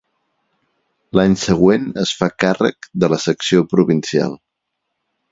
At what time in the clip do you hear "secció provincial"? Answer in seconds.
3.27-4.33